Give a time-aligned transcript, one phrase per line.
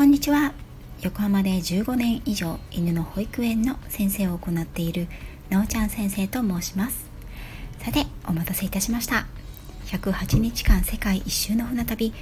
[0.00, 0.54] こんにちは。
[1.02, 5.08] 横浜で15年以上犬の保育園の先生を行っている
[5.50, 7.04] なおちゃん先生と申します。
[7.80, 9.26] さてお待たせいたしました。
[9.88, 12.14] 108日間世界一周の船旅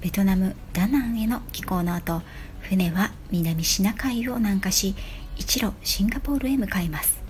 [0.00, 2.20] ベトナム・ダナンへの寄港の後
[2.62, 4.96] 船は南シナ海を南下し
[5.36, 7.22] 一路シンガポールへ向かいます。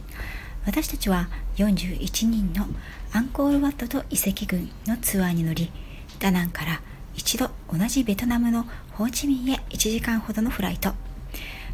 [0.65, 2.67] 私たちは41人の
[3.13, 5.71] アンコールワットと遺跡群のツアーに乗り
[6.19, 6.81] ダナンから
[7.15, 10.93] 一度同じベトナムのホーチミンへ1時間ほどのフライト。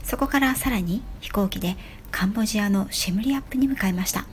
[0.04, 1.76] そこからさらに飛行機で
[2.10, 4.26] カンボジアのシェムリアップに向かいました。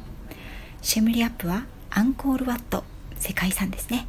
[0.81, 2.83] シェムリアップはアンコールワット
[3.17, 4.07] 世界遺産ですね。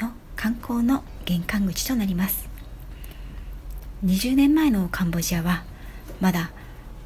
[0.00, 2.48] の観光の玄関口となります。
[4.04, 5.64] 20年前のカンボジアは
[6.20, 6.50] まだ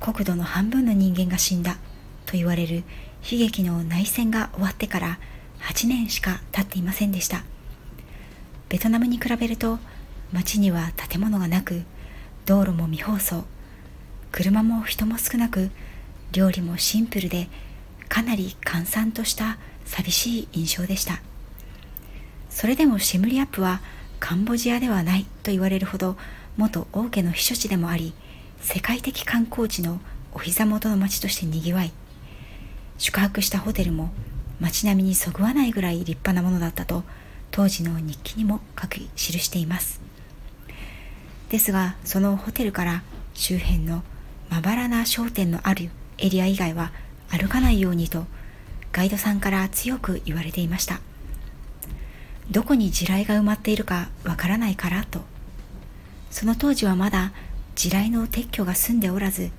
[0.00, 1.74] 国土の半分の人間が死んだ
[2.26, 2.84] と言われる
[3.30, 5.18] 悲劇の内戦が終わってから
[5.60, 7.44] 8年しか経っていませんでした。
[8.74, 9.78] ベトナムに比べると
[10.32, 11.84] 街には建物がなく
[12.44, 13.44] 道路も未包装
[14.32, 15.70] 車も人も少なく
[16.32, 17.46] 料理もシンプルで
[18.08, 21.22] かなり閑散とした寂しい印象でした。
[22.50, 23.80] それでもシムリアップは
[24.18, 26.16] カンボジアではないと言われるほど
[26.56, 28.12] 元王家の避暑地でもあり
[28.60, 30.00] 世界的観光地の
[30.32, 31.92] お膝元の町としてにぎわい。
[32.98, 34.10] 宿泊したホテルも
[34.58, 37.04] 街並みにそぐわないぐらい立派なものだったと
[37.54, 40.00] 当時の日記にも書き記しています。
[41.50, 44.02] ですがそのホテルから周辺の
[44.50, 46.90] まばらな商店のあるエリア以外は
[47.28, 48.26] 歩かないようにと
[48.90, 50.98] ガイドさんから強く言われていました。
[52.50, 55.20] どこに地雷が埋まっているかわからないからと。
[56.32, 57.32] その当時はまだ
[57.76, 59.50] 地雷の撤去が済んでおらず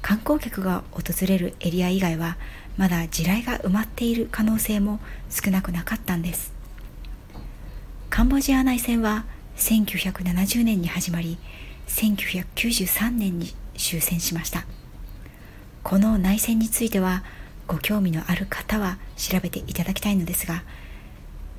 [0.00, 2.36] 観光客が訪れるエリア以外は
[2.76, 6.54] まだ地雷が埋まっている可能性も少なくなかったんです。
[8.16, 9.26] カンボジア内戦は
[9.58, 11.36] 1970年に始まり
[11.88, 14.64] 1993年に終戦しました。
[15.82, 17.24] この内戦については
[17.66, 20.62] ご興味のある方は調べていただきたいのですが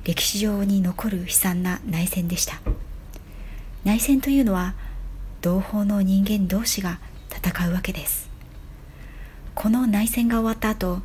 [0.02, 2.54] 歴史上に残る悲惨な内戦でした。
[3.84, 4.74] 内戦というのは
[5.42, 6.98] 同胞の人間同士が
[7.30, 8.28] 戦うわけです。
[9.54, 11.02] この内戦が終わった後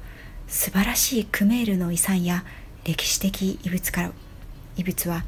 [0.47, 2.43] 素晴らしいクメールの遺産や
[2.85, 4.11] 歴史的遺物から
[4.77, 5.23] 遺物は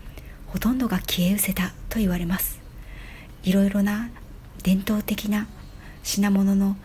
[0.48, 2.60] ほとんどが消え失せたと言われます。
[3.44, 4.10] いろいろな
[4.64, 5.48] 伝統的な
[6.04, 6.76] 品物の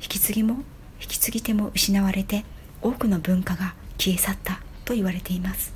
[0.00, 0.54] 引き継ぎも
[1.00, 2.44] 引き継ぎ手も失われて
[2.80, 5.72] 多くの文化が消え去ったと言われています。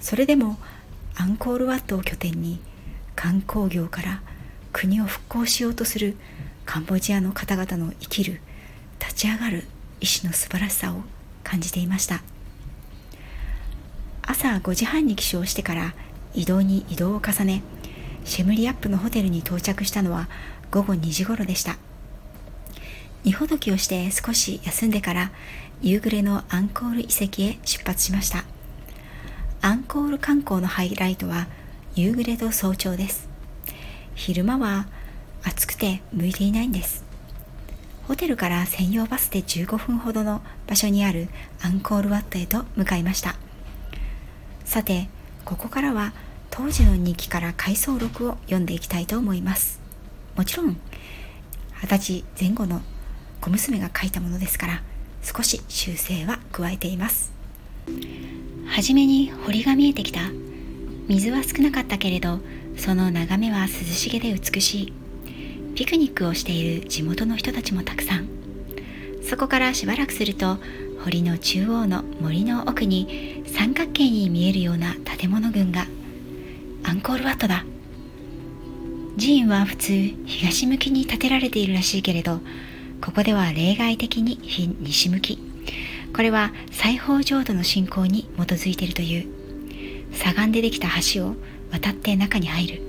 [0.00, 0.58] それでも
[1.16, 2.60] アンコールワットを拠点に
[3.14, 4.22] 観光業から
[4.72, 6.16] 国を復興しようとする
[6.64, 8.40] カンボジアの方々の生きる
[8.98, 9.64] 立ち上がる
[10.00, 11.02] 意志の素晴らしさを
[11.44, 12.22] 感じていました。
[14.32, 15.94] 朝5時半に起床してから
[16.32, 17.62] 移動に移動を重ね
[18.24, 20.30] シェムリアップのホテルに到着したのは
[20.70, 21.76] 午後2時頃でした。
[23.24, 25.32] 荷ほどきをして少し休んでから
[25.82, 28.44] 夕暮れのアンコール遺跡へ出発しました。
[29.60, 31.46] アンコール観光のハイライトは
[31.94, 33.28] 夕暮れと早朝です。
[34.14, 34.86] 昼間は
[35.44, 37.04] 暑くて向いていないんです。
[38.08, 41.28] ホテルから専用バスで15分ほどの場所にある
[41.60, 43.36] アンコールワットへと向かいました。
[44.72, 45.06] さて
[45.44, 46.14] ここからは
[46.48, 49.82] 当時の日記から回想録を読んでいきたいと思います。
[50.34, 50.80] もちろん
[51.82, 52.80] 二十歳前後の
[53.42, 54.82] 小娘が書いたものですから
[55.20, 57.32] 少し修正は加えています。
[58.66, 60.20] はじめに堀が見えてきた。
[61.06, 62.38] 水は少なかったけれど
[62.78, 64.92] その眺めは涼しげで美しい。
[65.74, 68.26] ピクニックをしている地元の人たちもたくさん。
[69.22, 70.56] そこからしばらくすると
[71.04, 75.86] 堀の中央の森の奥に三角形に見えるような建物群が
[76.84, 77.64] アンコールワットだ。
[79.18, 79.92] 寺院は普通
[80.24, 82.40] 東向きに建てられているらしいけれど
[83.02, 84.40] ここでは例外的に
[84.80, 85.38] 西向き。
[86.14, 89.26] これは西方浄土の信仰に基づいているという。
[90.12, 91.36] 砂岩でできた橋を
[91.70, 92.82] 渡って中に入る。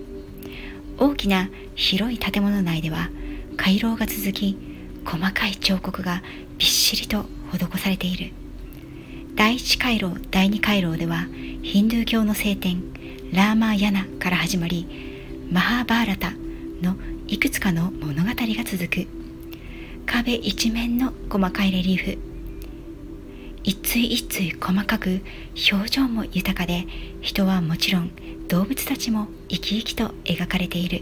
[0.97, 3.09] 大きな広い建物内では
[3.57, 4.57] 回廊が続き
[5.05, 6.23] 細かい彫刻が
[6.57, 8.31] びっしりと施されている。
[9.35, 11.25] 第一回廊第二回廊では
[11.63, 12.83] ヒンドゥー教の聖典
[13.31, 14.87] ラーマーヤナから始まり
[15.51, 16.33] マハーバーラタ
[16.81, 16.95] の
[17.27, 19.07] いくつかの物語が続く。
[20.05, 22.17] 壁一面の細かいレリーフ。
[23.63, 25.21] 一対一対細かく
[25.71, 26.85] 表情も豊かで
[27.21, 28.11] 人はもちろん
[28.47, 31.01] 動物たちも生き生きと描かれている。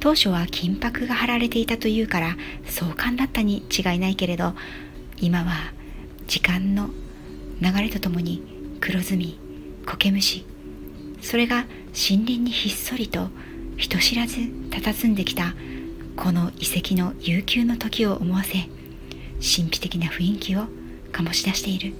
[0.00, 4.54] 当初は金箔が貼られていたというから壮観だったに違いないけれど
[5.20, 5.72] 今は
[6.28, 6.90] 時間の
[7.60, 8.42] 流れとともに
[8.80, 9.40] 黒ずみ
[9.86, 10.44] 苔虫
[11.22, 13.28] それが森林にひっそりと
[13.78, 15.54] 人知らず佇んできた
[16.16, 18.68] この遺跡の悠久の時を思わせ
[19.40, 20.66] 神秘的な雰囲気を
[21.12, 21.94] 醸し出している。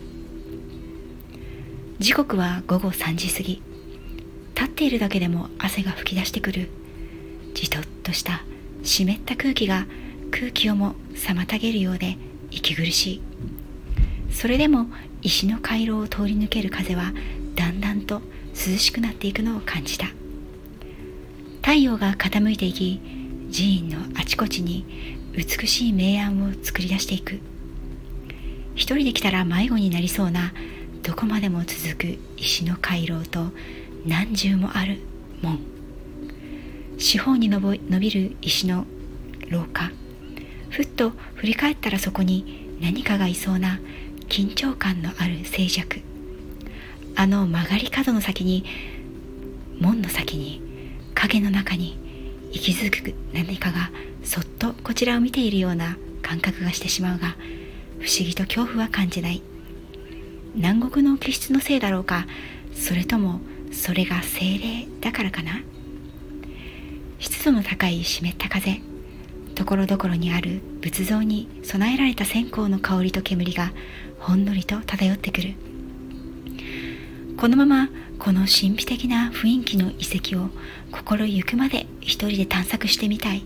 [1.98, 3.62] 時刻は午後3時過ぎ
[4.54, 6.68] 立っているだけでも汗が噴き出してくる
[7.54, 8.44] じとっとした
[8.84, 9.86] 湿った空気が
[10.30, 12.18] 空気をも妨げるようで
[12.50, 13.22] 息苦しい。
[14.30, 14.86] それでも
[15.22, 17.12] 石の回廊を通り抜ける風は
[17.54, 18.22] だんだんと
[18.54, 20.06] 涼しくなっていくのを感じた。
[21.62, 23.00] 太陽が傾いていき
[23.52, 27.40] 寺院のあちこちに美しい明暗を作り出していく。
[28.74, 30.52] 一人で来たら迷子になりそうな
[31.02, 33.50] どこまでも続く石の回廊と
[34.06, 35.00] 何重もある
[35.42, 35.58] 門。
[36.98, 38.86] 四方に伸びる石の
[39.48, 39.90] 廊下。
[40.70, 43.80] ふっと振り返ったらそこに何かがいそうな
[44.28, 46.02] 緊張感のある静寂。
[47.16, 48.64] あの曲がり角の先に
[49.80, 50.62] 門の先に
[51.14, 51.98] 影の中に
[52.52, 53.90] 息づく何かが
[54.22, 57.36] そっとこちらを見ているような感覚がしてしまうが
[57.98, 59.42] 不思議と恐怖は感じない。
[60.54, 62.26] 南国の気質のせいだろうか
[62.74, 63.40] それとも
[63.72, 65.62] それが精霊だからかな？
[67.18, 68.80] 湿度の高い湿った風
[69.54, 73.72] ところどころにある仏像に備えられた線香の香りと煙が
[74.18, 75.54] ほんのりと漂ってくる。
[77.36, 77.88] このまま
[78.18, 80.50] この神秘的な雰囲気の遺跡を
[80.90, 83.44] 心ゆくまで一人で探索してみたい。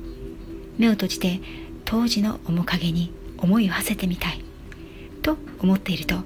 [0.79, 1.41] 目を閉じて
[1.85, 4.43] 当時の面影に思いを馳せてみたい。
[5.21, 6.17] と思っていると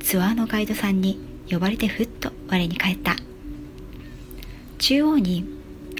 [0.00, 1.18] ツアーのガイドさんに
[1.50, 3.16] 呼ばれてふっと我に返った。
[4.78, 5.44] 中央に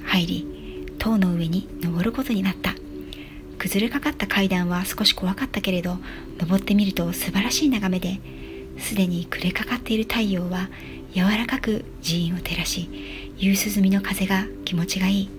[0.04, 2.74] 入り塔の上に登ることになった。
[3.66, 5.98] 崩れかかった階段は少し怖かったけれど
[6.38, 8.20] 登ってみると素晴らしい眺めで
[8.78, 10.68] すでに暮れかかっている太陽は
[11.14, 12.88] 柔らかく寺院を照らし
[13.36, 15.30] 夕涼みの風が気持ちがいい。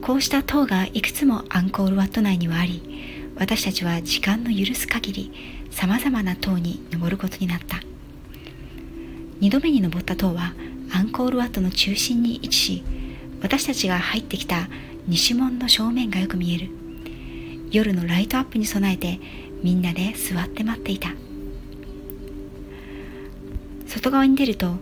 [0.00, 5.32] こうした塔がいくつもアンコールワット内にはあり私たちは時間の許す限り
[5.70, 7.76] さまざまな塔に登ることになった。
[9.40, 10.54] 2度目に登った塔は
[10.94, 12.84] アンコールワットの中心に位置し
[13.42, 14.68] 私たちが入ってきた
[15.08, 16.68] 西門の正面がよく見える。
[17.70, 19.18] 夜のライトアップに備えて
[19.62, 21.14] みんなで座って待っていた。
[23.86, 24.74] 外側に出ると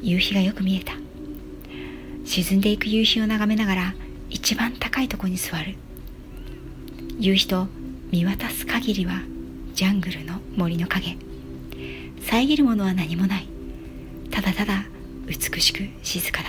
[0.00, 0.94] 夕日がよく見えた。
[2.24, 3.94] 沈んでいく夕日を眺めながら
[4.30, 5.74] 一番高いとこに座る。
[7.18, 7.68] 夕日と
[8.10, 9.20] 見渡す限りは
[9.74, 11.18] ジャングルの森の影。
[12.22, 13.46] 遮るものは何もない。
[14.30, 14.86] ただただ
[15.26, 16.48] 美しく静かだ。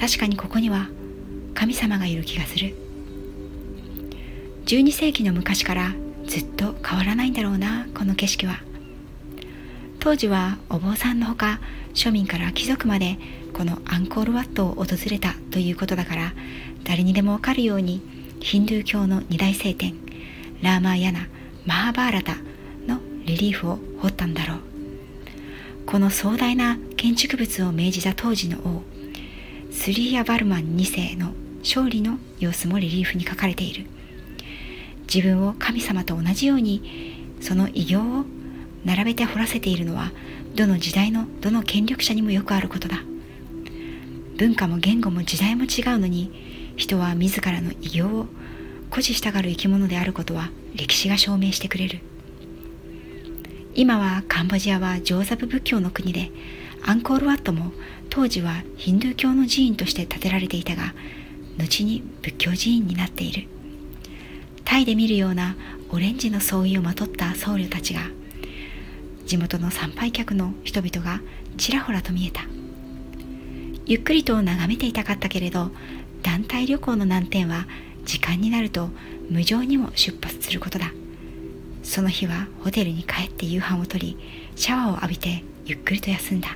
[0.00, 0.88] 確かにここには
[1.56, 2.76] 神様がいる気がする。
[4.66, 5.94] 12世紀の昔から
[6.26, 8.60] ずっと変わらないんだろうなこの景色は。
[9.98, 11.58] 当時はお坊さんのほか
[11.94, 13.18] 庶民から貴族まで
[13.54, 16.32] このアンコールワットを訪れたということだから
[16.84, 18.02] 誰にでもわかるように
[18.40, 19.94] ヒンドゥー教の二大聖典
[20.62, 21.26] ラーマーヤナ・
[21.64, 22.36] マハバーラタ
[22.86, 24.58] のリリーフを彫ったんだろう。
[25.86, 28.82] この壮大な建築物を命じた当時の王
[29.72, 31.32] スリーヤ・バルマン2世の
[31.66, 33.86] 勝利の様子もリリーフに書かれている。
[35.12, 38.24] 自分を神様と同じようにその偉業を
[38.84, 40.12] 並べて掘らせているのは
[40.54, 43.02] どの時代のどの権力者にもよくあることだ。
[44.36, 48.26] 文化も言語も時代も違うのに人は自らの偉業を
[48.90, 52.00] 誇示したがる生き物であることは歴史が証明してくれる。
[53.74, 56.30] 今はカンボジアは上座部仏教の国で
[56.82, 57.72] アンコールワットも
[58.08, 60.94] 当時はヒンドゥー教の寺院として建てられていたが
[61.58, 63.48] 後に仏教寺院になっている。
[64.64, 65.56] タイで見るような
[65.90, 68.00] オレンジの装いをまとった僧侶たちが
[69.24, 71.20] 地元の参拝客の人々が
[71.56, 72.42] ちらほらと見えた。
[73.86, 75.70] ゆっくりと眺めていたかったけれど
[76.22, 77.66] 団体旅行の難点は
[78.04, 78.90] 時間になると
[79.30, 80.92] 無情にも出発することだ。
[81.82, 84.18] その日はホテルに帰って夕飯をとり
[84.56, 86.48] シャワーを浴びてゆっくりと休んだ。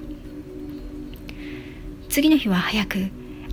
[2.08, 3.08] 次の日は早く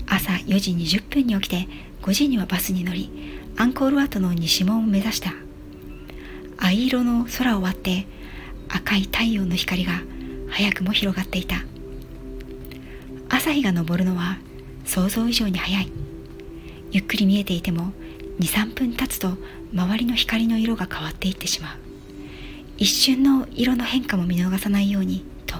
[0.07, 1.67] 朝4時20分に起きて
[2.01, 3.11] 5時にはバスに乗り
[3.57, 5.33] アンコールワットの西門を目指した。
[6.57, 8.07] 藍色の空を割って
[8.69, 10.01] 赤い太陽の光が
[10.49, 11.63] 早くも広がっていた。
[13.29, 14.37] 朝日が昇るのは
[14.85, 15.91] 想像以上に早い。
[16.91, 17.91] ゆっくり見えていても
[18.39, 19.37] 23分経つと
[19.73, 21.77] 周りの光の色が変わっていってしまう。
[22.77, 25.57] 一瞬の色の変化も見逃さないようにと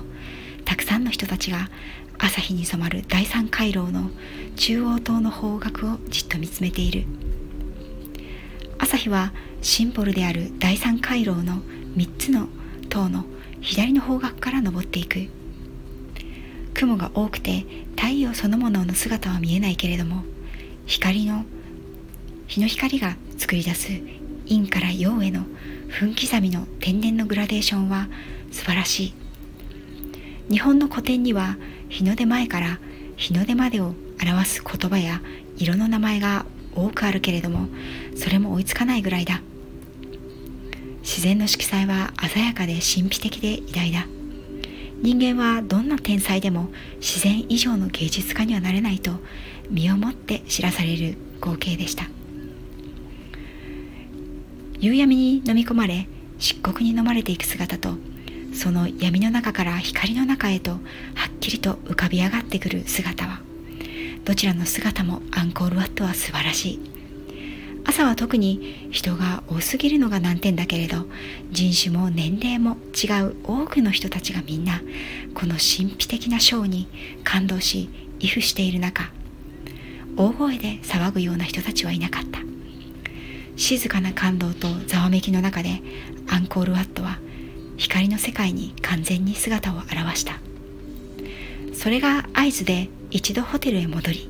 [0.66, 1.70] たくさんの人たちが
[2.20, 4.10] 朝日に染まる第三回廊の
[4.56, 7.06] 中央塔の方角をじっと見つめている。
[8.80, 11.62] 朝日はシンボルである第三回廊の
[11.96, 12.48] 3つの
[12.90, 13.26] 塔の
[13.62, 15.28] 左の方角から登っていく。
[16.74, 20.24] 雲が多くて太陽そのものの姿は見えないけれども
[20.86, 21.44] 光の
[22.46, 23.90] 日の光が作り出す
[24.48, 25.44] 陰から陽への
[25.88, 28.08] 分刻みの天然のグラデーションは
[28.52, 29.14] 素晴らしい。
[30.50, 31.58] 日本の古典には
[31.90, 32.80] 日の出前から
[33.16, 35.22] 日の出までを表す言葉や
[35.58, 37.68] 色の名前が多くあるけれども
[38.16, 39.42] それも追いつかないぐらいだ。
[41.02, 44.08] 自然の色彩は鮮やかで神秘的で偉大だ。
[45.02, 49.12] 人間はどんな天才でも自然以上の芸術家にはなれないと
[49.70, 52.10] 身をもって知らされる光景でした。
[54.80, 56.08] 夕闇に飲み込まれ
[56.40, 57.96] 漆黒に飲まれていく姿と
[58.58, 60.80] その闇の中から光の中へとはっ
[61.40, 63.40] きりと浮かび上がってくる姿は
[64.26, 66.80] どちらの姿もアンコールワットは素晴らしい。
[67.86, 71.06] 朝は特に人が多すぎるのが難点だけれど
[71.52, 74.82] 人種も年齢も違う多くの人たちがみんな
[75.34, 76.90] この神秘的なショーに
[77.24, 79.10] 感動し畏怖している中
[80.18, 82.40] 大声で騒ぐような人たちはいなかった。
[83.56, 85.82] 静かな感動とざわめきの中で
[86.28, 87.20] アンコールワットは
[87.78, 90.40] 光の世界に完全に姿を現した。
[91.74, 94.30] それが合図で一度ホテルへ戻り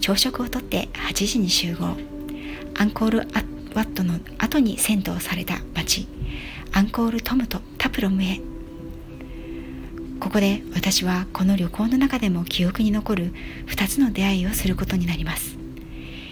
[0.00, 1.96] 朝食をとって8時に集合。
[2.74, 6.08] アンコールワットの後に銭湯された町
[6.72, 8.40] アンコールトムとタプロムへ。
[10.18, 13.34] ここで私はこの旅行の中でも記憶に残る
[13.66, 15.56] 2つの出会いをすることになります。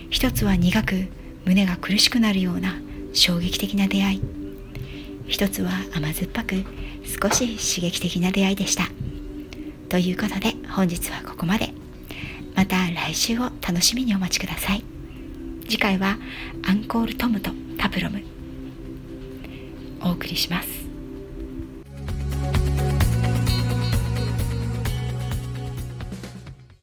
[0.08, 1.06] 一つは苦く
[1.44, 2.74] 胸が苦しくなるような
[3.12, 4.39] 衝撃的な出会い。
[5.30, 6.64] 一つは甘酸っぱく
[7.04, 8.88] 少し刺激的な出会いでした。
[9.88, 11.72] ということで本日はここまで。
[12.56, 14.82] また来週を楽しみにお待ちください。
[15.66, 16.18] 次回は
[16.68, 18.20] アンコールトムとタプロム。
[20.02, 20.79] お送りします。